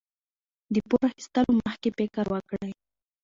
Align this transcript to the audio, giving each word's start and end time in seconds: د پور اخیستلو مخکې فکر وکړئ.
د 0.73 0.75
پور 0.87 1.01
اخیستلو 1.09 1.51
مخکې 1.65 1.89
فکر 1.97 2.25
وکړئ. 2.33 2.71